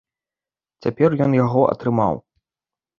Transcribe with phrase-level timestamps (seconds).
[0.87, 2.15] Цяпер ён яго атрымаў.